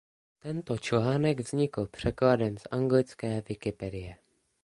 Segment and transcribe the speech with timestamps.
[0.39, 4.15] Tento článek vznikl překladem z anglické Wikipedie.